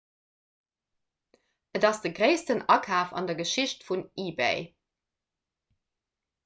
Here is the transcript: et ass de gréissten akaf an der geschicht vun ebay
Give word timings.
et 1.79 1.85
ass 1.91 2.01
de 2.05 2.11
gréissten 2.21 2.65
akaf 2.77 3.09
an 3.21 3.27
der 3.31 3.39
geschicht 3.43 3.85
vun 3.91 4.05
ebay 4.27 4.59